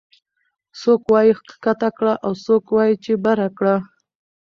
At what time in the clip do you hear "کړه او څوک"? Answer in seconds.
1.97-2.63